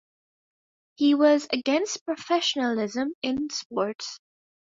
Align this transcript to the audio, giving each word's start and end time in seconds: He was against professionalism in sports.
He 0.95 1.13
was 1.13 1.47
against 1.53 2.03
professionalism 2.05 3.13
in 3.21 3.51
sports. 3.51 4.19